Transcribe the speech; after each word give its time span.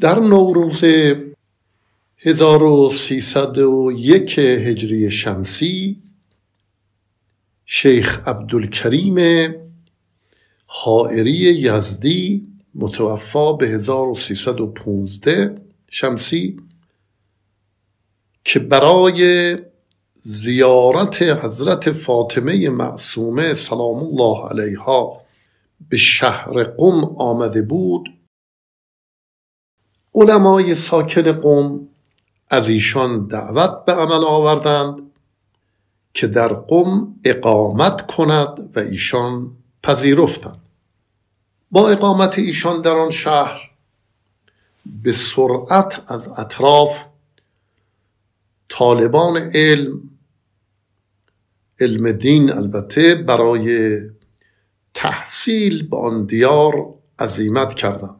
در 0.00 0.18
نوروز 0.18 0.84
1301 2.18 4.38
هجری 4.38 5.10
شمسی 5.10 5.96
شیخ 7.66 8.28
عبدالکریم 8.28 9.54
حائری 10.66 11.32
یزدی 11.32 12.46
متوفا 12.74 13.52
به 13.52 13.68
1315 13.68 15.54
شمسی 15.90 16.56
که 18.44 18.58
برای 18.58 19.56
زیارت 20.22 21.22
حضرت 21.22 21.92
فاطمه 21.92 22.68
معصومه 22.68 23.54
سلام 23.54 24.04
الله 24.04 24.48
علیها 24.48 25.20
به 25.88 25.96
شهر 25.96 26.64
قم 26.64 27.04
آمده 27.04 27.62
بود. 27.62 28.19
علمای 30.14 30.74
ساکن 30.74 31.32
قم 31.32 31.80
از 32.50 32.68
ایشان 32.68 33.26
دعوت 33.26 33.84
به 33.84 33.92
عمل 33.92 34.24
آوردند 34.24 35.10
که 36.14 36.26
در 36.26 36.48
قم 36.48 37.14
اقامت 37.24 38.06
کند 38.06 38.76
و 38.76 38.80
ایشان 38.80 39.50
پذیرفتند. 39.82 40.60
با 41.70 41.88
اقامت 41.88 42.38
ایشان 42.38 42.82
در 42.82 42.96
آن 42.96 43.10
شهر 43.10 43.70
به 44.86 45.12
سرعت 45.12 46.02
از 46.06 46.38
اطراف 46.38 47.04
طالبان 48.68 49.36
علم 49.36 50.00
علم 51.80 52.12
دین 52.12 52.52
البته 52.52 53.14
برای 53.14 53.98
تحصیل 54.94 55.88
به 55.88 55.96
آن 55.96 56.24
دیار 56.24 56.94
عزیمت 57.18 57.74
کردند. 57.74 58.19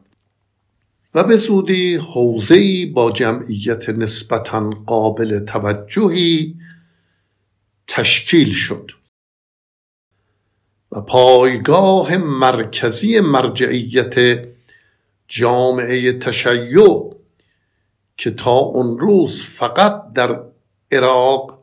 و 1.13 1.23
به 1.23 1.35
زودی 1.35 1.95
حوزه‌ای 1.95 2.85
با 2.85 3.11
جمعیت 3.11 3.89
نسبتا 3.89 4.69
قابل 4.69 5.39
توجهی 5.39 6.55
تشکیل 7.87 8.51
شد. 8.51 8.91
و 10.91 11.01
پایگاه 11.01 12.17
مرکزی 12.17 13.19
مرجعیت 13.19 14.45
جامعه 15.27 16.13
تشیع 16.13 17.13
که 18.17 18.31
تا 18.31 18.57
اون 18.57 18.99
روز 18.99 19.43
فقط 19.43 20.13
در 20.13 20.39
عراق 20.91 21.61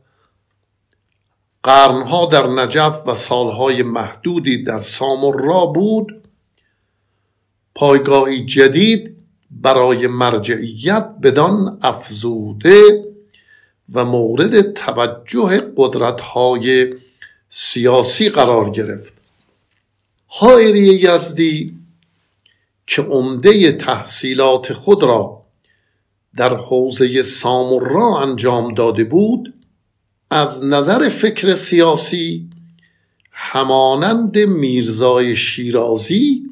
قرنها 1.63 2.27
در 2.27 2.47
نجف 2.47 3.03
و 3.07 3.15
سالهای 3.15 3.83
محدودی 3.83 4.63
در 4.63 4.79
سامورا 4.79 5.67
بود 5.67 6.29
پایگاهی 7.75 8.45
جدید 8.45 9.18
برای 9.51 10.07
مرجعیت 10.07 11.09
بدان 11.23 11.79
افزوده 11.83 13.05
و 13.93 14.05
مورد 14.05 14.73
توجه 14.73 15.63
قدرتهای 15.77 16.95
سیاسی 17.49 18.29
قرار 18.29 18.71
گرفت. 18.71 19.13
حائری 20.27 21.01
یزدی 21.03 21.75
که 22.87 23.03
عمده 23.03 23.73
تحصیلات 23.73 24.73
خود 24.73 25.03
را 25.03 25.43
در 26.37 26.57
حوزه 26.57 27.23
سامورا 27.23 28.19
انجام 28.19 28.75
داده 28.75 29.05
بود 29.05 29.55
از 30.31 30.65
نظر 30.65 31.09
فکر 31.09 31.55
سیاسی 31.55 32.51
همانند 33.33 34.39
میرزای 34.39 35.37
شیرازی 35.37 36.43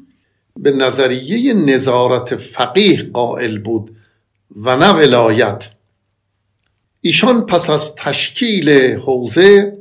به 0.59 0.71
نظریه 0.71 1.53
نظارت 1.53 2.35
فقیه 2.35 3.03
قائل 3.03 3.57
بود 3.59 3.95
و 4.55 4.75
نه 4.75 4.89
ولایت. 4.93 5.69
ایشان 7.01 7.45
پس 7.45 7.69
از 7.69 7.95
تشکیل 7.95 8.69
حوزه 8.95 9.77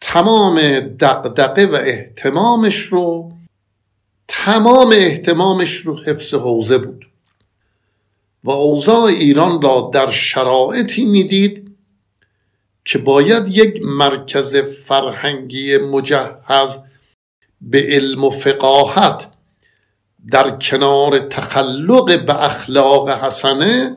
تمام 0.00 0.60
دقدقه 0.80 1.66
و 1.66 1.74
احتمامش 1.74 2.78
رو 2.78 3.32
تمام 4.28 4.92
احتمامش 4.92 5.76
رو 5.76 6.02
حفظ 6.02 6.34
حوزه 6.34 6.78
بود. 6.78 7.06
و 8.44 8.50
اوضاع 8.50 9.04
ایران 9.04 9.62
را 9.62 9.90
در 9.94 10.10
شرایطی 10.10 11.04
می‌دید 11.04 11.76
که 12.84 12.98
باید 12.98 13.48
یک 13.48 13.82
مرکز 13.82 14.56
فرهنگی 14.56 15.76
مجهز 15.76 16.78
به 17.60 17.86
علم 17.88 18.24
و 18.24 18.30
فقاهت 18.30 19.28
در 20.30 20.50
کنار 20.50 21.18
تخلق 21.18 22.26
به 22.26 22.44
اخلاق 22.44 23.10
حسنه 23.10 23.96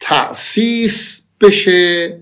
تأسیس 0.00 1.22
بشه 1.40 2.20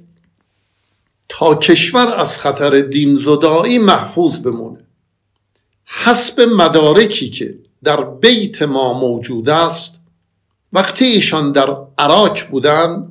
تا 1.28 1.54
کشور 1.54 2.14
از 2.16 2.38
خطر 2.38 2.80
دین 2.80 3.16
زدایی 3.16 3.78
محفوظ 3.78 4.38
بمونه. 4.38 4.78
حسب 5.84 6.40
مدارکی 6.40 7.30
که 7.30 7.58
در 7.84 8.04
بیت 8.04 8.62
ما 8.62 8.92
موجود 8.92 9.48
است 9.48 10.00
وقتی 10.72 11.04
ایشان 11.04 11.52
در 11.52 11.76
عراق 11.98 12.38
بودن 12.50 13.08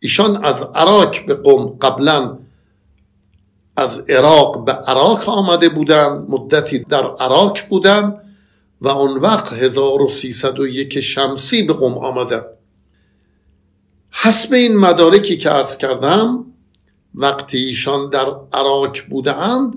ایشان 0.00 0.44
از 0.44 0.62
عراق 0.62 1.26
به 1.26 1.34
قم 1.34 1.66
قبلا 1.66 2.38
از 3.76 4.00
عراق 4.08 4.64
به 4.64 4.72
عراق 4.72 5.28
آمده 5.28 5.68
بودند 5.68 6.30
مدتی 6.30 6.78
در 6.78 7.06
عراق 7.20 7.58
بودند 7.68 8.23
و 8.84 8.88
اون 8.88 9.20
وقت 9.20 9.52
1301 9.52 11.00
شمسی 11.00 11.62
به 11.62 11.72
قم 11.72 11.98
آمده. 11.98 12.42
حسب 14.10 14.54
این 14.54 14.76
مدارکی 14.76 15.36
که 15.36 15.48
عرض 15.48 15.76
کردم 15.76 16.44
وقتی 17.14 17.58
ایشان 17.58 18.10
در 18.10 18.26
عراق 18.52 18.96
بودند 19.10 19.74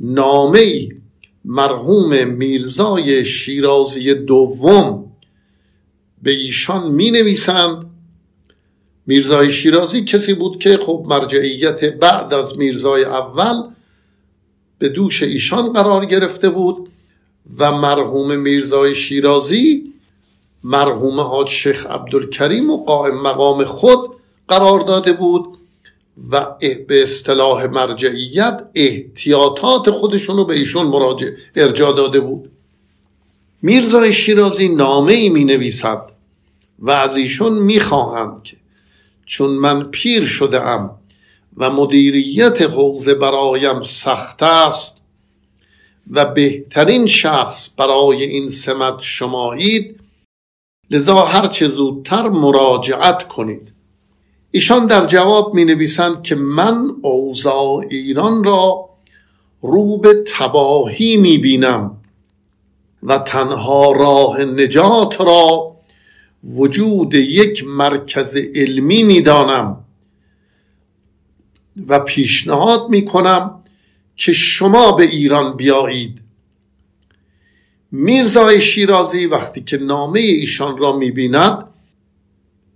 نامه 0.00 0.58
ای 0.58 0.92
مرحوم 1.44 2.28
میرزای 2.28 3.24
شیرازی 3.24 4.14
دوم 4.14 5.12
به 6.22 6.30
ایشان 6.30 6.92
می 6.92 7.10
نویسند 7.10 7.90
میرزای 9.06 9.50
شیرازی 9.50 10.04
کسی 10.04 10.34
بود 10.34 10.58
که 10.58 10.76
خب 10.76 11.06
مرجعیت 11.08 11.84
بعد 11.84 12.34
از 12.34 12.58
میرزای 12.58 13.04
اول 13.04 13.62
به 14.78 14.88
دوش 14.88 15.22
ایشان 15.22 15.72
قرار 15.72 16.04
گرفته 16.04 16.50
بود. 16.50 16.88
و 17.58 17.72
مرحوم 17.72 18.36
میرزای 18.36 18.94
شیرازی 18.94 19.92
مرحوم 20.64 21.20
حاج 21.20 21.48
شیخ 21.48 21.86
عبدالکریم 21.86 22.70
و 22.70 22.84
قائم 22.84 23.22
مقام 23.22 23.64
خود 23.64 24.10
قرار 24.48 24.80
داده 24.80 25.12
بود 25.12 25.58
و 26.30 26.46
به 26.88 27.02
اصطلاح 27.02 27.66
مرجعیت 27.66 28.68
احتیاطات 28.74 29.90
خودشون 29.90 30.36
رو 30.36 30.44
به 30.44 30.54
ایشون 30.54 30.86
مراجع 30.86 31.30
ارجا 31.56 31.92
داده 31.92 32.20
بود. 32.20 32.50
میرزای 33.62 34.12
شیرازی 34.12 34.68
نامه 34.68 35.12
ای 35.12 35.28
می 35.28 35.44
نویسد 35.44 36.10
و 36.78 36.90
از 36.90 37.16
ایشون 37.16 37.58
می 37.58 37.80
خواهند 37.80 38.42
که 38.42 38.56
چون 39.26 39.50
من 39.50 39.84
پیر 39.84 40.26
شده 40.26 40.62
ام 40.62 40.90
و 41.56 41.70
مدیریت 41.70 42.62
حوزه 42.62 43.14
برایم 43.14 43.82
سخت 43.82 44.42
است 44.42 45.00
و 46.10 46.24
بهترین 46.24 47.06
شخص 47.06 47.70
برای 47.76 48.24
این 48.24 48.48
سمت 48.48 49.00
شمایید 49.00 50.00
لذا 50.90 51.16
هرچه 51.16 51.68
زودتر 51.68 52.28
مراجعت 52.28 53.28
کنید. 53.28 53.72
ایشان 54.50 54.86
در 54.86 55.06
جواب 55.06 55.54
می 55.54 55.64
نویسند 55.64 56.22
که 56.22 56.34
من 56.34 56.90
اوضاع 57.02 57.84
ایران 57.90 58.44
را 58.44 58.88
رو 59.62 59.98
به 59.98 60.24
تباهی 60.26 61.16
می 61.16 61.38
بینم 61.38 61.96
و 63.02 63.18
تنها 63.18 63.92
راه 63.92 64.40
نجات 64.40 65.20
را 65.20 65.76
وجود 66.44 67.14
یک 67.14 67.64
مرکز 67.66 68.36
علمی 68.36 69.02
می 69.02 69.20
دانم 69.20 69.84
و 71.88 71.98
پیشنهاد 71.98 72.90
می 72.90 73.04
کنم 73.04 73.63
که 74.16 74.32
شما 74.32 74.92
به 74.92 75.04
ایران 75.04 75.56
بیایید. 75.56 76.18
میرزای 77.90 78.60
شیرازی 78.60 79.26
وقتی 79.26 79.60
که 79.60 79.76
نامه 79.76 80.20
ایشان 80.20 80.78
را 80.78 80.96
می‌بیند 80.96 81.64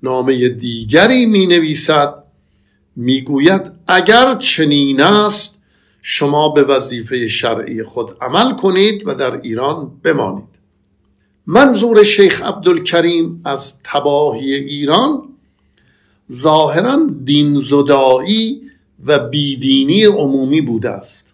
نامه 0.02 0.48
دیگری 0.48 1.26
می 1.26 1.46
نویسد 1.46 2.14
می‌گوید 2.96 3.62
اگر 3.86 4.34
چنین 4.34 5.00
است 5.00 5.58
شما 6.02 6.48
به 6.48 6.62
وظیفه 6.62 7.28
شرعی 7.28 7.82
خود 7.82 8.16
عمل 8.20 8.56
کنید 8.56 9.02
و 9.06 9.14
در 9.14 9.40
ایران 9.40 9.90
بمانید. 10.02 10.48
منظور 11.46 12.04
شیخ 12.04 12.42
عبدالکریم 12.42 13.40
از 13.44 13.82
تباهی 13.84 14.54
ایران 14.54 15.22
ظاهرا 16.32 17.06
دین 17.24 17.58
زدایی 17.58 18.67
و 19.06 19.18
بیدینی 19.18 20.04
عمومی 20.04 20.60
بوده 20.60 20.90
است. 20.90 21.32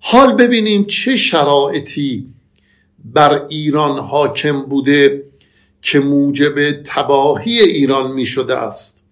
حال 0.00 0.32
ببینیم 0.32 0.84
چه 0.84 1.16
شرایطی 1.16 2.26
بر 3.04 3.46
ایران 3.48 3.98
حاکم 3.98 4.62
بوده 4.62 5.24
که 5.82 6.00
موجب 6.00 6.82
تباهی 6.82 7.58
ایران 7.60 8.12
می 8.12 8.26
شده 8.26 8.56
است. 8.56 9.02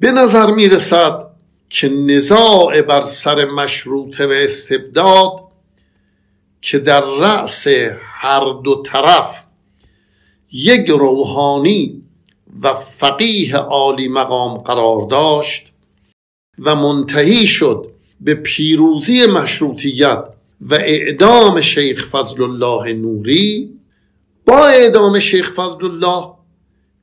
به 0.00 0.10
نظر 0.10 0.50
می 0.50 0.68
رسد 0.68 1.26
که 1.70 1.88
نزاع 1.88 2.82
بر 2.82 3.00
سر 3.00 3.44
مشروطه 3.44 4.26
و 4.26 4.30
استبداد 4.30 5.44
که 6.62 6.78
در 6.78 7.00
رأس 7.00 7.66
هر 8.00 8.52
دو 8.64 8.82
طرف 8.86 9.42
یک 10.52 10.88
روحانی 10.88 12.02
و 12.62 12.74
فقیه 12.74 13.56
عالی 13.56 14.08
مقام 14.08 14.58
قرار 14.58 15.06
داشت 15.06 15.73
و 16.58 16.74
منتهی 16.74 17.46
شد 17.46 17.90
به 18.20 18.34
پیروزی 18.34 19.26
مشروطیت 19.26 20.24
و 20.60 20.74
اعدام 20.74 21.60
شیخ 21.60 22.06
فضل 22.06 22.42
الله 22.42 22.92
نوری 22.92 23.70
با 24.46 24.66
اعدام 24.66 25.18
شیخ 25.18 25.52
فضل 25.52 25.84
الله 25.84 26.34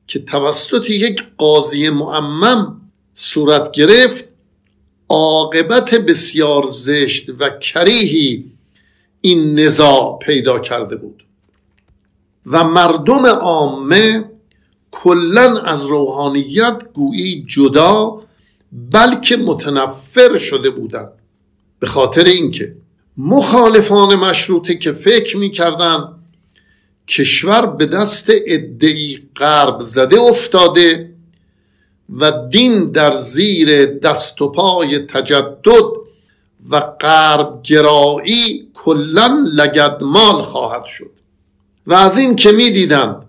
که 0.08 0.20
توسط 0.20 0.90
یک 0.90 1.24
قاضی 1.38 1.90
معمم 1.90 2.82
صورت 3.14 3.72
گرفت 3.72 4.26
عاقبت 5.10 5.96
بسیار 5.96 6.72
زشت 6.74 7.30
و 7.40 7.50
کریهی 7.50 8.52
این 9.22 9.60
نزاع 9.60 10.20
پیدا 10.22 10.60
کرده 10.60 10.96
بود. 10.96 11.24
و 12.46 12.64
مردم 12.64 13.26
عامه 13.26 14.24
کلا 14.92 15.58
از 15.58 15.86
روحانیت 15.86 16.78
گویی 16.94 17.46
جدا 17.48 18.24
بلکه 18.72 19.38
متنفر 19.38 20.38
شده 20.38 20.70
بودند 20.70 21.12
به 21.80 21.88
خاطر 21.88 22.24
اینکه 22.24 22.76
مخالفان 23.18 24.16
مشروطه 24.16 24.76
که 24.76 24.92
فکر 24.92 25.38
می‌کردن 25.38 26.04
کشور 27.08 27.66
به 27.66 27.86
دست 27.86 28.32
ادعی 28.48 29.20
غرب 29.36 29.80
زده 29.80 30.22
افتاده 30.22 31.14
و 32.20 32.32
دین 32.50 32.92
در 32.92 33.18
زیر 33.18 33.86
دست 33.86 34.42
و 34.42 34.52
پای 34.52 35.00
تجدد 35.00 36.02
و 36.70 36.80
غرب 36.80 37.60
گرایی 37.64 38.68
کلا 38.74 39.46
لگدمال 39.54 40.42
خواهد 40.42 40.86
شد. 40.86 41.12
و 41.88 41.94
از 41.94 42.18
این 42.18 42.36
که 42.36 42.52
می‌دیدند 42.52 43.26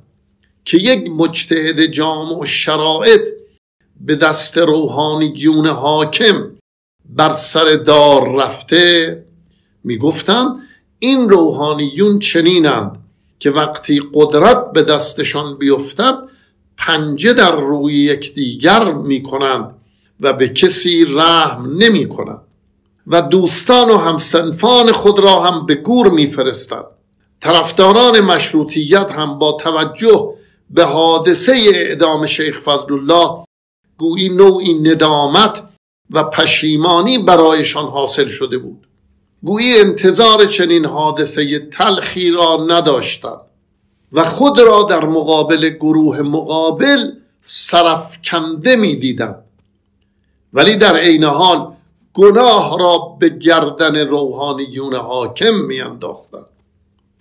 که 0.64 0.78
یک 0.78 1.10
مجتهد 1.10 1.86
جامع 1.86 2.38
و 2.38 2.44
شرایط 2.44 3.20
به 4.06 4.16
دست 4.16 4.58
روحانیون 4.58 5.66
حاکم 5.66 6.50
بر 7.08 7.34
سر 7.34 7.64
دار 7.64 8.34
رفته 8.36 9.24
می‌گفتند 9.84 10.56
این 10.98 11.28
روحانیون 11.30 12.18
چنینند 12.18 12.98
که 13.38 13.50
وقتی 13.50 14.02
قدرت 14.14 14.72
به 14.72 14.82
دستشان 14.82 15.58
بیفتد 15.58 16.14
پنجه 16.76 17.32
در 17.32 17.56
روی 17.56 17.94
یکدیگر 17.94 18.92
می‌کنند 18.92 19.74
و 20.20 20.32
به 20.32 20.48
کسی 20.48 21.04
رحم 21.04 21.76
نمی 21.78 22.08
کنند 22.08 22.42
و 23.06 23.22
دوستان 23.22 23.90
و 23.90 23.96
همسنفان 23.96 24.92
خود 24.92 25.18
را 25.18 25.42
هم 25.42 25.66
به 25.66 25.74
گور 25.74 26.10
میفرستند 26.10 26.84
طرفداران 27.40 28.20
مشروطیت 28.20 29.10
هم 29.10 29.38
با 29.38 29.52
توجه 29.52 30.34
به 30.70 30.84
حادثه 30.84 31.52
اعدام 31.74 32.26
شیخ 32.26 32.60
فضل 32.60 32.92
الله 32.92 33.44
گویی 33.98 34.28
نوعی 34.28 34.74
ندامت 34.74 35.62
و 36.10 36.22
پشیمانی 36.22 37.18
برایشان 37.18 37.84
حاصل 37.84 38.28
شده 38.28 38.58
بود. 38.58 38.86
گویی 39.42 39.80
انتظار 39.80 40.44
چنین 40.44 40.84
حادثه 40.84 41.58
تلخی 41.58 42.30
را 42.30 42.64
نداشتند 42.68 43.40
و 44.12 44.24
خود 44.24 44.60
را 44.60 44.82
در 44.82 45.04
مقابل 45.04 45.68
گروه 45.68 46.22
مقابل 46.22 47.10
سرفکنده 47.40 48.76
می‌دیدند. 48.76 49.44
ولی 50.52 50.76
در 50.76 50.96
عین 50.96 51.24
حال 51.24 51.72
گناه 52.14 52.78
را 52.78 52.98
به 52.98 53.28
گردن 53.28 53.96
روحانیون 53.96 54.94
حاکم 54.94 55.54
میانداختند. 55.54 56.46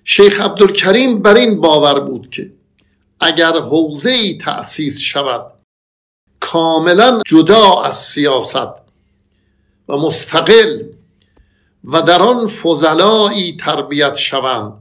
شیخ 0.04 0.42
عبدالکریم 0.42 1.22
بر 1.22 1.36
این 1.36 1.62
باور 1.62 2.00
بود 2.00 2.30
که 2.30 2.52
اگر 3.20 3.60
حوزه 3.60 4.10
ای 4.10 4.38
تأسیس 4.38 5.00
شود 5.00 5.51
کاملا 6.42 7.22
جدا 7.26 7.82
از 7.82 7.98
سیاست 7.98 8.68
و 9.90 9.98
مستقل 9.98 10.84
و 11.84 12.02
در 12.02 12.22
آن 12.22 12.48
فضلایی 12.48 13.58
تربیت 13.58 14.16
شوند 14.16 14.74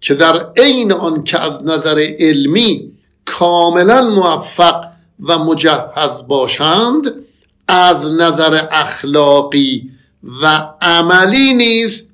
که 0.00 0.14
در 0.14 0.52
عین 0.56 0.92
آن 0.92 1.24
که 1.24 1.40
از 1.40 1.64
نظر 1.64 2.14
علمی 2.18 2.92
کاملا 3.24 4.00
موفق 4.00 4.84
و 5.20 5.38
مجهز 5.38 6.26
باشند 6.28 7.14
از 7.68 8.12
نظر 8.12 8.66
اخلاقی 8.70 9.90
و 10.42 10.70
عملی 10.80 11.52
نیز 11.52 12.08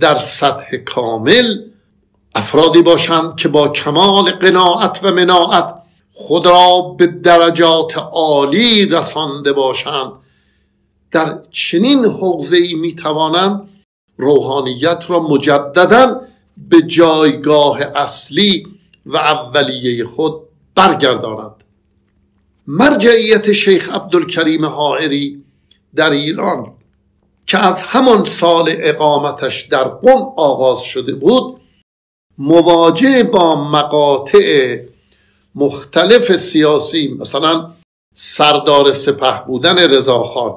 در 0.00 0.14
سطح 0.14 0.76
کامل 0.76 1.44
افرادی 2.34 2.82
باشند 2.82 3.36
که 3.36 3.48
با 3.48 3.68
کمال 3.68 4.30
قناعت 4.30 5.00
و 5.02 5.12
مناعت 5.12 5.75
خود 6.18 6.46
را 6.46 6.94
به 6.98 7.06
درجات 7.06 7.96
عالی 7.96 8.86
رسانده 8.86 9.52
باشند. 9.52 10.12
در 11.10 11.38
چنین 11.50 12.04
حوزه 12.04 12.56
ای 12.56 12.74
می 12.74 12.94
توانند 12.94 13.68
روحانیت 14.16 15.04
را 15.08 15.20
مجددا 15.20 16.20
به 16.56 16.82
جایگاه 16.82 17.80
اصلی 17.80 18.66
و 19.06 19.16
اولیه 19.16 20.04
خود 20.04 20.34
برگردانند. 20.74 21.64
مرجعیت 22.66 23.52
شیخ 23.52 23.90
عبدالکریم 23.94 24.64
حائری 24.66 25.42
در 25.94 26.10
ایران 26.10 26.72
که 27.46 27.58
از 27.58 27.82
همان 27.82 28.24
سال 28.24 28.74
اقامتش 28.78 29.62
در 29.62 29.84
قم 29.84 30.22
آغاز 30.36 30.80
شده 30.80 31.14
بود 31.14 31.60
مواجه 32.38 33.22
با 33.22 33.70
مقاطع 33.70 34.78
مختلف 35.56 36.36
سیاسی 36.36 37.16
مثلا 37.20 37.70
سردار 38.14 38.92
سپه 38.92 39.44
بودن 39.46 39.78
رضاخان 39.78 40.54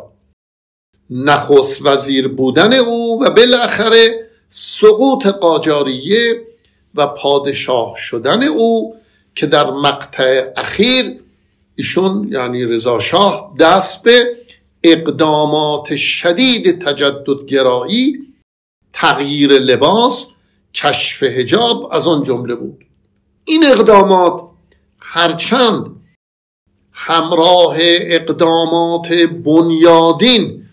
نخست 1.10 1.86
وزیر 1.86 2.28
بودن 2.28 2.74
او 2.74 3.24
و 3.24 3.30
بالاخره 3.30 4.30
سقوط 4.50 5.28
قاجاریه 5.28 6.48
و 6.96 7.08
پادشاه 7.08 7.94
شدن 7.98 8.44
او 8.44 8.96
که 9.36 9.46
در 9.46 9.72
مقطع 9.72 10.54
اخیر 10.58 11.20
ایشون 11.76 12.30
یعنی 12.32 12.66
رضا 12.66 13.00
شاه 13.00 13.56
دست 13.60 14.04
به 14.04 14.38
اقدامات 14.84 15.96
شدید 15.96 16.82
تجددگرایی 16.82 18.20
تغییر 18.94 19.52
لباس 19.52 20.28
کشف 20.74 21.24
هجاب 21.24 21.90
از 21.92 22.08
آن 22.08 22.24
جمله 22.24 22.56
بود. 22.56 22.86
این 23.46 23.66
اقدامات 23.66 24.49
هرچند 25.12 25.96
همراه 26.92 27.76
اقدامات 27.80 29.14
بنیادین 29.46 30.66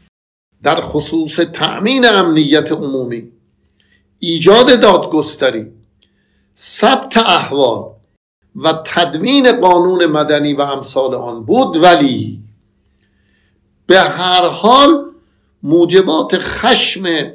در 0.63 0.81
خصوص 0.81 1.37
تأمین 1.37 2.07
امنیت 2.07 2.73
عمومی 2.73 3.33
ایجاد 4.19 4.81
دادگستری 4.81 5.67
ثبت 6.59 7.17
احوال 7.17 7.85
و 8.57 8.73
تدوین 8.85 9.61
قانون 9.61 10.07
مدنی 10.07 10.55
و 10.55 10.61
امثال 10.61 11.15
آن 11.15 11.45
بود 11.45 11.77
ولی 11.77 12.43
به 13.87 14.01
هر 14.01 14.49
حال 14.49 15.05
موجبات 15.63 16.39
خشم 16.39 17.33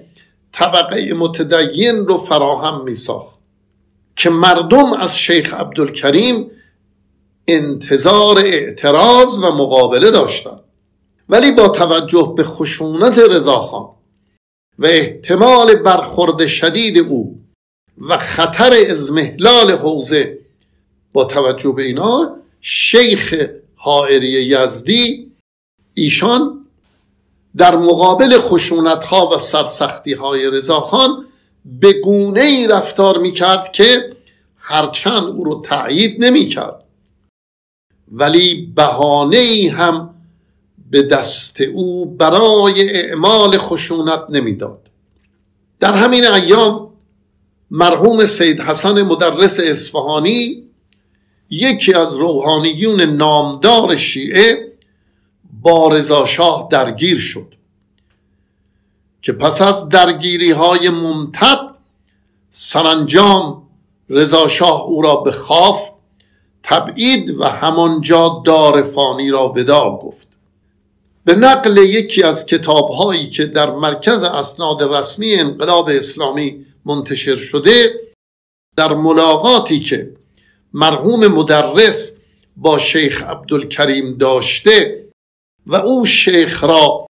طبقه 0.51 1.13
متدین 1.13 2.07
رو 2.07 2.17
فراهم 2.17 2.83
می 2.83 2.95
ساخت 2.95 3.39
که 4.15 4.29
مردم 4.29 4.93
از 4.93 5.17
شیخ 5.17 5.53
عبدالکریم 5.53 6.51
انتظار 7.47 8.39
اعتراض 8.39 9.37
و 9.37 9.51
مقابله 9.51 10.11
داشتند 10.11 10.59
ولی 11.29 11.51
با 11.51 11.69
توجه 11.69 12.33
به 12.37 12.43
خشونت 12.43 13.17
رضاخان 13.17 13.89
و 14.79 14.85
احتمال 14.85 15.75
برخورد 15.75 16.47
شدید 16.47 16.97
او 16.97 17.39
و 17.97 18.17
خطر 18.17 18.73
ازمهلال 18.89 19.71
حوزه 19.71 20.37
با 21.13 21.25
توجه 21.25 21.71
به 21.71 21.83
اینا 21.83 22.35
شیخ 22.61 23.35
حائری 23.75 24.27
یزدی 24.27 25.31
ایشان 25.93 26.65
در 27.57 27.75
مقابل 27.75 28.39
خشونت 28.39 29.03
ها 29.03 29.27
و 29.27 29.37
سرسختی 29.37 30.13
های 30.13 30.49
رضاخان 30.49 31.25
به 31.65 31.93
گونه 31.93 32.41
ای 32.41 32.67
رفتار 32.67 33.17
می 33.17 33.31
کرد 33.31 33.71
که 33.71 34.09
هرچند 34.57 35.23
او 35.23 35.43
رو 35.43 35.61
تأیید 35.65 36.25
نمی 36.25 36.47
کرد 36.47 36.83
ولی 38.11 38.71
بهانه 38.75 39.37
ای 39.37 39.67
هم 39.67 40.15
به 40.91 41.03
دست 41.03 41.61
او 41.61 42.05
برای 42.05 42.89
اعمال 42.89 43.57
خشونت 43.57 44.21
نمی‌داد. 44.29 44.87
در 45.79 45.93
همین 45.93 46.25
ایام 46.25 46.91
مرحوم 47.71 48.25
سید 48.25 48.61
حسن 48.61 49.01
مدرس 49.01 49.59
اصفهانی 49.59 50.63
یکی 51.49 51.93
از 51.93 52.13
روحانیون 52.13 53.01
نامدار 53.01 53.95
شیعه 53.95 54.71
با 55.61 55.87
رضاشاه 55.87 56.67
درگیر 56.71 57.19
شد 57.19 57.53
که 59.21 59.31
پس 59.31 59.61
از 59.61 59.89
درگیری 59.89 60.51
های 60.51 60.89
ممتد 60.89 61.59
سرانجام 62.51 63.63
رضاشاه 64.09 64.81
او 64.81 65.01
را 65.01 65.15
به 65.15 65.31
خاف 65.31 65.90
تبعید 66.63 67.39
و 67.39 67.43
همانجا 67.43 68.41
دار 68.45 68.83
فانی 68.83 69.29
را 69.29 69.49
ودا 69.49 69.99
گفت. 70.03 70.27
به 71.25 71.35
نقل 71.35 71.77
یکی 71.77 72.23
از 72.23 72.45
کتابهایی 72.45 73.29
که 73.29 73.45
در 73.45 73.69
مرکز 73.69 74.23
اسناد 74.23 74.83
رسمی 74.83 75.33
انقلاب 75.33 75.89
اسلامی 75.89 76.65
منتشر 76.85 77.35
شده 77.35 77.93
در 78.77 78.93
ملاقاتی 78.93 79.79
که 79.79 80.11
مرحوم 80.73 81.27
مدرس 81.27 82.15
با 82.57 82.77
شیخ 82.77 83.23
عبدالکریم 83.23 84.17
داشته 84.17 85.05
و 85.67 85.75
او 85.75 86.05
شیخ 86.05 86.63
را 86.63 87.07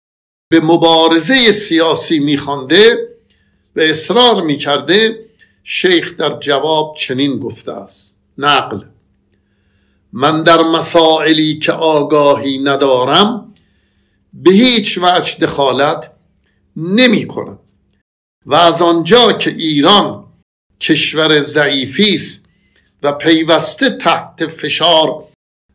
به 0.50 0.60
مبارزه 0.60 1.52
سیاسی 1.52 2.18
میخوانده 2.18 3.08
و 3.76 3.80
اصرار 3.80 4.42
می‌کرده 4.42 5.26
شیخ 5.64 6.16
در 6.16 6.38
جواب 6.40 6.96
چنین 6.98 7.38
گفته 7.38 7.72
است. 7.72 8.16
نقل 8.38 8.80
من 10.12 10.42
در 10.42 10.62
مسائلی 10.62 11.58
که 11.58 11.72
آگاهی 11.72 12.58
ندارم 12.58 13.54
به 14.32 14.50
هیچ 14.50 14.98
وجه 14.98 15.38
دخالت 15.38 16.12
نمی 16.76 17.28
کنم. 17.28 17.58
و 18.46 18.54
از 18.54 18.82
آنجا 18.82 19.32
که 19.32 19.50
ایران 19.50 20.24
کشور 20.80 21.40
ضعیفی 21.40 22.14
است 22.14 22.44
و 23.02 23.12
پیوسته 23.12 23.90
تحت 23.90 24.46
فشار 24.46 25.24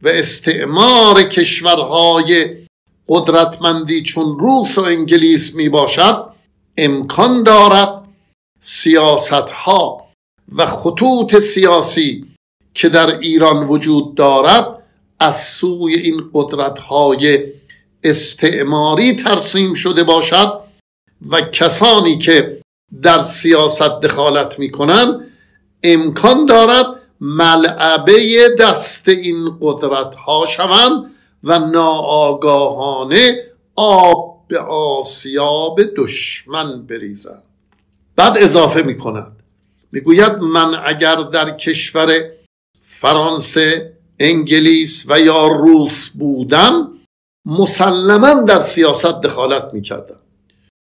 و 0.01 0.08
استعمار 0.08 1.24
کشورهای 1.24 2.58
قدرتمندی 3.08 4.03
چون 4.03 4.39
روس 4.39 4.77
و 4.77 4.82
انگلیس 4.82 5.56
می 5.56 5.70
باشد 5.70 6.25
امکان 6.77 7.44
دارد 7.44 8.03
سیاست 8.60 9.34
ها 9.34 10.08
و 10.56 10.65
خطوط 10.65 11.39
سیاسی 11.39 12.26
که 12.77 12.89
در 12.89 13.19
ایران 13.19 13.67
وجود 13.67 14.15
دارد 14.15 14.84
از 15.19 15.43
سوی 15.43 15.96
این 15.96 16.29
قدرت 16.34 16.79
های 16.79 17.43
استعماری 18.03 19.15
ترسیم 19.15 19.74
شده 19.74 20.03
باشد 20.03 20.60
و 21.29 21.41
کسانی 21.41 22.17
که 22.17 22.62
در 23.01 23.24
سیاست 23.24 24.01
دخالت 24.01 24.60
می 24.60 24.72
کنند 24.72 25.27
امکان 25.84 26.46
دارد 26.46 26.86
ملعبه 27.22 28.50
دست 28.60 29.10
این 29.10 29.57
قدرت 29.62 30.15
ها 30.15 30.46
شوند 30.46 31.12
و 31.43 31.60
ناآگاهانه 31.60 33.43
آب 33.75 34.48
به 34.48 34.60
آسیاب 34.60 35.79
دشمن 35.98 36.81
بریزند. 36.81 37.43
بعد 38.15 38.38
اضافه 38.38 38.81
می 38.81 38.98
کند 38.98 39.31
می‌گوید 39.91 40.31
من 40.31 40.81
اگر 40.86 41.15
در 41.15 41.51
کشور 41.57 42.37
فرانسه 43.00 43.94
انگلیس 44.20 45.06
و 45.08 45.20
یا 45.20 45.48
روس 45.48 46.10
بودم 46.10 46.92
مسلما 47.46 48.34
در 48.34 48.60
سیاست 48.60 49.22
دخالت 49.22 49.74
می‌کردم. 49.74 50.20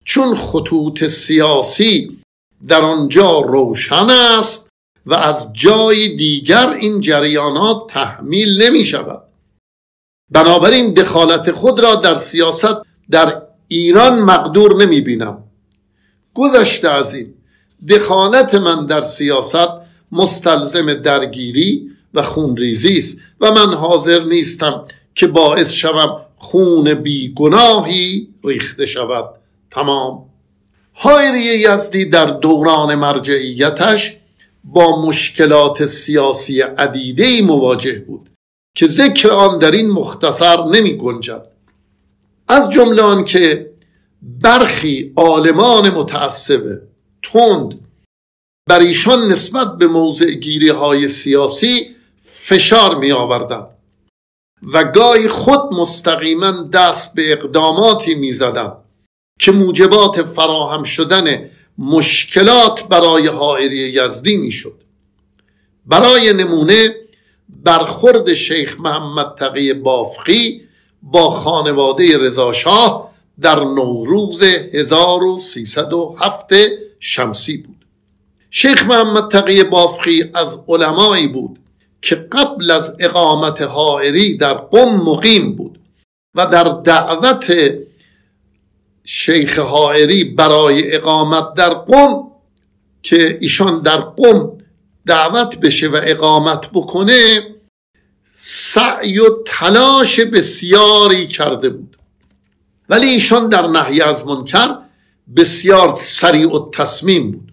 چون 0.04 0.36
خطوط 0.36 1.06
سیاسی 1.06 2.20
در 2.68 2.82
آنجا 2.82 3.40
روشن 3.40 4.06
است 4.38 4.68
و 5.06 5.14
از 5.14 5.52
جای 5.52 6.16
دیگر 6.16 6.70
این 6.80 7.00
جریانات 7.00 7.86
تحمیل 7.88 8.62
نمی 8.62 8.84
شود 8.84 9.22
بنابراین 10.30 10.94
دخالت 10.94 11.52
خود 11.52 11.80
را 11.80 11.94
در 11.94 12.14
سیاست 12.14 12.76
در 13.10 13.42
ایران 13.68 14.20
مقدور 14.20 14.84
نمی 14.84 15.00
بینم 15.00 15.44
گذشته 16.34 16.88
از 16.88 17.14
این 17.14 17.34
دخالت 17.88 18.54
من 18.54 18.86
در 18.86 19.02
سیاست 19.02 19.68
مستلزم 20.12 20.94
درگیری 20.94 21.89
و 22.14 22.22
خونریزی 22.22 22.98
است 22.98 23.18
و 23.40 23.50
من 23.50 23.74
حاضر 23.74 24.24
نیستم 24.24 24.84
که 25.14 25.26
باعث 25.26 25.70
شوم 25.70 26.20
خون 26.36 26.94
بیگناهی 26.94 28.28
ریخته 28.44 28.86
شود. 28.86 29.24
تمام. 29.70 30.24
هایری 30.94 31.44
یزدی 31.44 32.04
در 32.04 32.24
دوران 32.24 32.94
مرجعیتش 32.94 34.16
با 34.64 35.06
مشکلات 35.06 35.86
سیاسی 35.86 36.60
عدیده 36.60 37.42
مواجه 37.42 37.98
بود 37.98 38.30
که 38.74 38.86
ذکر 38.86 39.30
آن 39.30 39.58
در 39.58 39.70
این 39.70 39.90
مختصر 39.90 40.64
نمی 40.64 40.96
گنجد. 40.96 41.46
از 42.48 42.70
جمله 42.70 43.24
که 43.24 43.70
برخی 44.22 45.12
عالمان 45.16 45.90
متعصب 45.90 46.80
تند 47.22 47.80
بر 48.68 48.80
ایشان 48.80 49.32
نسبت 49.32 49.78
به 49.78 49.86
موضع 49.86 50.30
گیری 50.30 50.68
های 50.68 51.08
سیاسی 51.08 51.96
فشار 52.50 52.94
می 52.94 53.12
آوردن 53.12 53.66
و 54.72 54.84
گاهی 54.84 55.28
خود 55.28 55.72
مستقیما 55.72 56.52
دست 56.72 57.14
به 57.14 57.32
اقداماتی 57.32 58.14
می 58.14 58.32
زدن 58.32 58.72
که 59.40 59.52
موجبات 59.52 60.22
فراهم 60.22 60.82
شدن 60.82 61.50
مشکلات 61.78 62.88
برای 62.88 63.26
حائری 63.26 63.76
یزدی 63.76 64.36
می 64.36 64.52
شد. 64.52 64.80
برای 65.86 66.32
نمونه 66.32 66.94
برخورد 67.48 68.32
شیخ 68.32 68.80
محمد 68.80 69.34
تقی 69.34 69.74
بافقی 69.74 70.62
با 71.02 71.30
خانواده 71.30 72.18
رضاشاه 72.18 73.10
در 73.40 73.60
نوروز 73.60 74.42
1307 74.42 76.54
شمسی 77.00 77.56
بود. 77.56 77.84
شیخ 78.50 78.86
محمد 78.86 79.30
تقی 79.30 79.64
بافقی 79.64 80.30
از 80.34 80.58
علمایی 80.68 81.28
بود 81.28 81.59
که 82.02 82.14
قبل 82.14 82.70
از 82.70 82.96
اقامت 82.98 83.62
حائری 83.62 84.36
در 84.36 84.54
قم 84.54 84.88
مقیم 84.88 85.52
بود 85.52 85.80
و 86.34 86.46
در 86.46 86.64
دعوت 86.64 87.54
شیخ 89.04 89.58
حائری 89.58 90.24
برای 90.24 90.96
اقامت 90.96 91.54
در 91.54 91.74
قم 91.74 92.22
که 93.02 93.38
ایشان 93.40 93.82
در 93.82 93.96
قم 93.96 94.52
دعوت 95.06 95.56
بشه 95.56 95.88
و 95.88 96.00
اقامت 96.02 96.60
بکنه 96.60 97.46
سعی 98.42 99.18
و 99.18 99.26
تلاش 99.46 100.20
بسیاری 100.20 101.26
کرده 101.26 101.68
بود. 101.68 101.96
ولی 102.88 103.06
ایشان 103.08 103.48
در 103.48 103.66
نهی 103.66 104.00
از 104.00 104.26
منکر 104.26 104.78
بسیار 105.36 105.94
سریع 105.96 106.56
و 106.56 106.70
تصمیم 106.70 107.30
بود. 107.30 107.52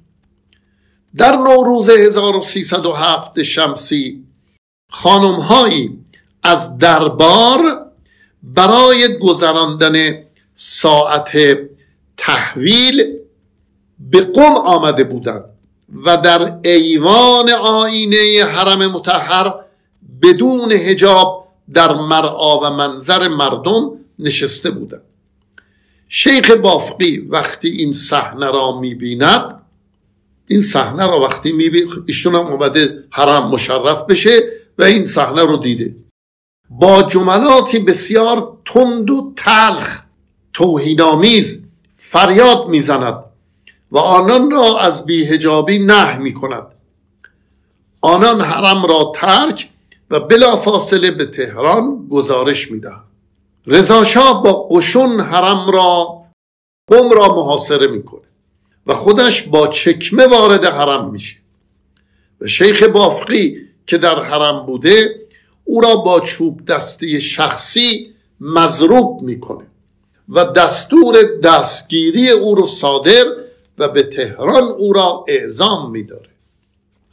در 1.17 1.35
نوروز 1.35 1.89
1307 1.89 3.43
شمسی 3.43 4.26
خانمهایی 4.89 5.99
از 6.43 6.77
دربار 6.77 7.85
برای 8.43 9.17
گذراندن 9.17 10.23
ساعت 10.55 11.31
تحویل 12.17 13.17
به 13.99 14.21
قم 14.21 14.53
آمده 14.53 15.03
بودند 15.03 15.43
و 16.05 16.17
در 16.17 16.57
ایوان 16.63 17.49
آینه 17.49 18.45
حرم 18.45 18.91
متحر 18.91 19.53
بدون 20.21 20.71
هجاب 20.71 21.47
در 21.73 21.93
مرعا 21.93 22.59
و 22.59 22.69
منظر 22.69 23.27
مردم 23.27 23.91
نشسته 24.19 24.71
بودند. 24.71 25.01
شیخ 26.09 26.51
بافقی 26.51 27.17
وقتی 27.17 27.69
این 27.69 27.91
صحنه 27.91 28.45
را 28.45 28.79
می‌بیند 28.79 29.61
این 30.47 30.61
صحنه 30.61 31.05
را 31.05 31.21
وقتی 31.21 31.51
می‌بیند 31.51 31.89
ایشون 32.05 32.35
هم 32.35 32.47
اومده 32.47 33.03
حرم 33.09 33.49
مشرف 33.49 34.01
بشه 34.01 34.43
و 34.77 34.83
این 34.83 35.05
صحنه 35.05 35.43
رو 35.43 35.57
دیده. 35.57 35.95
با 36.69 37.03
جملاتی 37.03 37.79
بسیار 37.79 38.57
تند 38.65 39.09
و 39.09 39.33
تلخ 39.35 40.01
توهینآمیز 40.53 41.63
فریاد 41.97 42.67
می‌زند 42.67 43.23
و 43.91 43.97
آنان 43.97 44.51
را 44.51 44.79
از 44.79 45.05
بیهجابی 45.05 45.79
نه 45.79 46.17
می 46.17 46.33
کند 46.33 46.67
آنان 48.01 48.41
حرم 48.41 48.85
را 48.85 49.11
ترک 49.15 49.69
و 50.09 50.19
بلا 50.19 50.55
فاصله 50.55 51.11
به 51.11 51.25
تهران 51.25 52.07
گزارش 52.11 52.71
می 52.71 52.79
دهند 52.79 53.03
رضاشاه 53.67 54.43
با 54.43 54.53
قشون 54.53 55.19
حرم 55.19 55.69
را 55.69 56.23
قم 56.87 57.09
را 57.09 57.27
محاصره 57.35 57.87
می‌کنه 57.87 58.21
و 58.87 58.93
خودش 58.93 59.43
با 59.43 59.67
چکمه 59.67 60.27
وارد 60.27 60.65
حرم 60.65 61.09
میشه. 61.11 61.35
و 62.41 62.47
شیخ 62.47 62.83
بافقی 62.83 63.66
که 63.87 63.97
در 63.97 64.23
حرم 64.23 64.65
بوده 64.65 65.27
او 65.63 65.81
را 65.81 65.95
با 65.95 66.19
چوب 66.19 66.65
دستی 66.65 67.21
شخصی 67.21 68.13
مضروب 68.41 69.21
می‌کنه 69.21 69.65
و 70.29 70.43
دستور 70.45 71.15
دستگیری 71.43 72.29
او 72.29 72.55
رو 72.55 72.65
صادر 72.65 73.23
و 73.77 73.87
به 73.87 74.03
تهران 74.03 74.63
او 74.63 74.93
را 74.93 75.25
اعزام 75.27 75.91
میداره. 75.91 76.29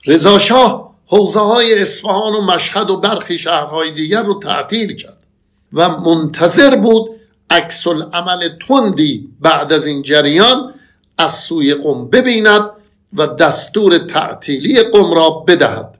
رضاشاه 0.07 0.95
حوزه 1.07 1.40
های 1.40 1.83
اصفهان 1.83 2.35
و 2.35 2.40
مشهد 2.40 2.90
و 2.90 2.97
برخی 2.97 3.38
شهرهای 3.38 3.90
دیگر 3.90 4.23
رو 4.23 4.40
تعطیل 4.40 4.97
کرد 4.97 5.19
و 5.73 5.88
منتظر 5.88 6.76
بود 6.76 7.11
عکس 7.50 7.87
عمل 8.12 8.49
تندی 8.69 9.28
بعد 9.40 9.73
از 9.73 9.87
این 9.87 10.02
جریان 10.02 10.75
از 11.19 11.33
سوی 11.35 11.75
قم 11.75 12.09
ببیند 12.09 12.71
و 13.12 13.26
دستور 13.26 13.99
تعطیلی 13.99 14.83
قم 14.83 15.14
را 15.14 15.31
بدهد. 15.31 15.99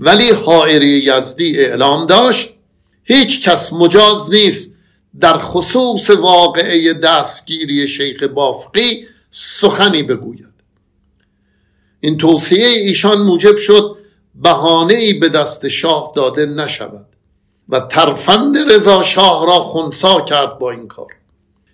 ولی 0.00 0.30
حائری 0.30 0.88
یزدی 0.88 1.58
اعلام 1.58 2.06
داشت 2.06 2.50
هیچ 3.04 3.48
کس 3.48 3.72
مجاز 3.72 4.30
نیست 4.30 4.74
در 5.20 5.38
خصوص 5.38 6.10
واقعه 6.10 6.92
دستگیری 6.92 7.88
شیخ 7.88 8.22
بافقی 8.22 9.06
سخنی 9.30 10.02
بگوید. 10.02 10.54
این 12.00 12.16
توصیه 12.16 12.66
ایشان 12.66 13.22
موجب 13.22 13.56
شد 13.56 13.96
بهانه 14.34 14.94
ای 14.94 15.12
به 15.12 15.28
دست 15.28 15.68
شاه 15.68 16.12
داده 16.16 16.46
نشود 16.46 17.06
و 17.68 17.80
ترفند 17.80 18.72
رضا 18.72 19.02
شاه 19.02 19.46
را 19.46 19.52
خونسا 19.52 20.20
کرد 20.20 20.58
با 20.58 20.70
این 20.70 20.88
کار. 20.88 21.12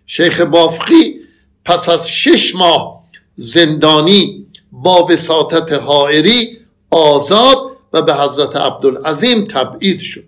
شیخ 0.07 0.41
بافقی 0.41 1.21
پس 1.65 1.89
از 1.89 2.09
شش 2.09 2.55
ماه 2.55 3.05
زندانی 3.37 4.47
با 4.73 5.07
وساطت 5.07 5.73
حائری 5.73 6.59
آزاد 6.91 7.76
و 7.97 8.03
به 8.03 8.15
حضرت 8.15 8.57
عبدالعظیم 8.57 9.45
تبعید 9.45 10.01
شد. 10.01 10.25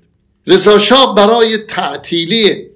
رضا 0.47 1.07
برای 1.17 1.59
تعطیلی 1.59 2.71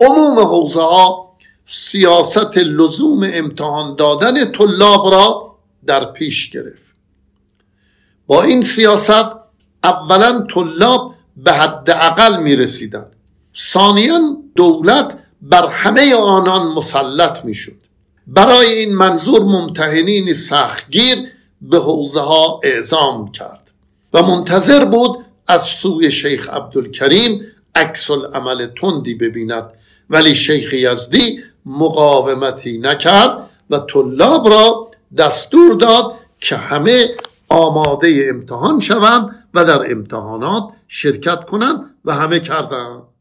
عموم 0.00 0.38
حوزه 0.38 0.80
ها 0.80 1.36
سیاست 1.66 2.58
لزوم 2.58 3.30
امتحان 3.32 3.96
دادن 3.96 4.52
طلاب 4.52 5.12
را 5.12 5.56
در 5.86 6.04
پیش 6.04 6.50
گرفت. 6.50 6.86
با 8.26 8.42
این 8.42 8.62
سیاست 8.62 9.26
اولا 9.84 10.46
طلاب 10.54 11.14
به 11.36 11.52
حد 11.52 11.90
اقل 11.90 12.42
می 12.42 12.56
رسیدن. 12.56 13.06
ثانیا 13.56 14.18
دولت 14.56 15.18
بر 15.42 15.68
همه 15.68 16.14
آنان 16.14 16.66
مسلط 16.66 17.44
می 17.44 17.54
شد. 17.54 17.76
برای 18.26 18.66
این 18.66 18.94
منظور 18.94 19.42
ممتحنین 19.42 20.32
سختگیر 20.32 21.18
به 21.62 21.78
حوزه 21.78 22.20
ها 22.20 22.60
اعزام 22.62 23.32
کرد. 23.32 23.61
و 24.14 24.22
منتظر 24.22 24.84
بود 24.84 25.18
از 25.46 25.62
سوی 25.62 26.10
شیخ 26.10 26.48
عبدالکریم 26.48 27.40
عکس 27.74 28.10
عمل 28.10 28.66
تندی 28.66 29.14
ببیند. 29.14 29.64
ولی 30.10 30.34
شیخ 30.34 30.72
یزدی 30.72 31.40
مقاومتی 31.66 32.78
نکرد 32.78 33.50
و 33.70 33.78
طلاب 33.78 34.48
را 34.48 34.90
دستور 35.18 35.74
داد 35.74 36.14
که 36.40 36.56
همه 36.56 37.06
آماده 37.48 38.26
امتحان 38.28 38.80
شوند 38.80 39.44
و 39.54 39.64
در 39.64 39.92
امتحانات 39.92 40.68
شرکت 40.88 41.44
کنند 41.44 41.90
و 42.04 42.14
همه 42.14 42.40
کردند. 42.40 43.02